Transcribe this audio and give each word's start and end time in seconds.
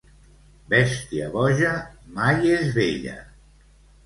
Bèstia 0.71 1.27
boja 1.35 1.75
mai 2.17 2.51
és 2.57 2.73
vella. 2.79 3.15